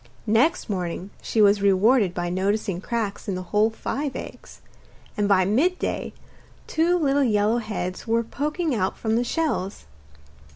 Next 0.25 0.67
morning 0.67 1.11
she 1.21 1.43
was 1.43 1.61
rewarded 1.61 2.15
by 2.15 2.31
noticing 2.31 2.81
cracks 2.81 3.27
in 3.27 3.35
the 3.35 3.43
whole 3.43 3.69
five 3.69 4.15
eggs, 4.15 4.59
and 5.15 5.27
by 5.29 5.45
midday 5.45 6.11
two 6.65 6.97
little 6.97 7.23
yellow 7.23 7.59
heads 7.59 8.07
were 8.07 8.23
poking 8.23 8.73
out 8.73 8.97
from 8.97 9.15
the 9.15 9.23
shells. 9.23 9.85